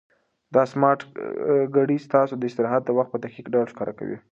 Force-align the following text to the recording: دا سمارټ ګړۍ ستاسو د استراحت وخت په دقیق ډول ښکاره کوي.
دا 0.55 0.63
سمارټ 0.73 0.99
ګړۍ 1.75 1.97
ستاسو 2.07 2.33
د 2.37 2.43
استراحت 2.49 2.83
وخت 2.91 3.11
په 3.13 3.19
دقیق 3.23 3.45
ډول 3.53 3.67
ښکاره 3.73 3.93
کوي. 3.99 4.17